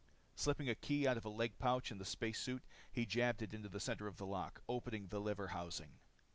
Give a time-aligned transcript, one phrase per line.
[0.33, 3.53] Slipping a key out of a leg pouch on the space suit, he jabbed it
[3.53, 5.99] into the center of the lock, opening the lever housing.